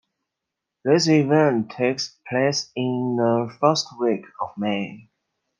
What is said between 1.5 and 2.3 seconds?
takes